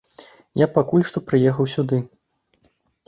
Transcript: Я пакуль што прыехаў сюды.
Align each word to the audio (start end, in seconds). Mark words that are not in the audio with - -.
Я 0.61 0.67
пакуль 0.77 1.05
што 1.09 1.23
прыехаў 1.27 1.65
сюды. 1.77 2.01